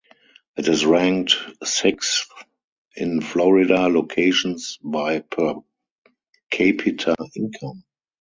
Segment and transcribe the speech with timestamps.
[0.57, 2.25] It is ranked sixth
[2.95, 5.53] in Florida locations by per
[6.49, 7.83] capita income.